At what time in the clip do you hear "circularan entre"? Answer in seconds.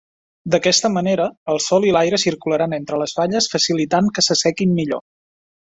2.25-3.01